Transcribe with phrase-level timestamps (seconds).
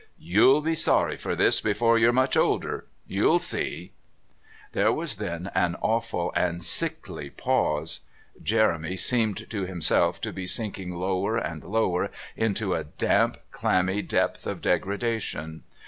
[0.17, 2.85] You'll be sorry for this before you're much older....
[3.05, 3.91] You see."
[4.71, 7.99] There was then an awful and sickly pause.
[8.41, 14.47] Jeremy seemed to himself to be sinking lower and lower into a damp clammy depth
[14.47, 15.61] of degradation.